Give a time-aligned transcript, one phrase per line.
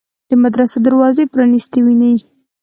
[0.29, 2.15] د مدرسو دروازې پرانیستې ویني.